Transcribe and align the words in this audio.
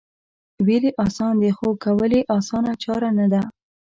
وېل 0.65 0.83
یې 0.87 0.91
اسان 1.05 1.33
دي 1.41 1.51
خو 1.57 1.67
کول 1.83 2.11
یې 2.17 2.21
اسانه 2.37 2.73
چاره 2.83 3.09
نه 3.17 3.25
ده 3.31 3.41